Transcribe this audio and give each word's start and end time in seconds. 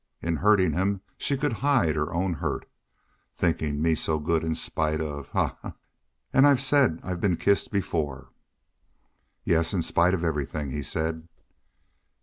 In 0.19 0.37
hurting 0.37 0.73
him 0.73 1.01
she 1.15 1.37
could 1.37 1.53
hide 1.53 1.95
her 1.95 2.11
own 2.11 2.33
hurt. 2.33 2.67
"Thinking 3.35 3.79
me 3.83 3.93
so 3.93 4.17
good 4.17 4.43
in 4.43 4.55
spite 4.55 4.99
of 4.99 5.29
Ha 5.29 5.55
ha! 5.61 5.73
And 6.33 6.47
I 6.47 6.55
said 6.55 6.99
I'd 7.03 7.21
been 7.21 7.37
kissed 7.37 7.71
before!" 7.71 8.31
"Yes, 9.43 9.75
in 9.75 9.83
spite 9.83 10.15
of 10.15 10.23
everything," 10.23 10.71
he 10.71 10.81
said. 10.81 11.27